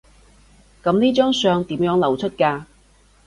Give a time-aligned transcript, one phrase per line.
[0.81, 2.63] 噉呢張相點樣流出㗎？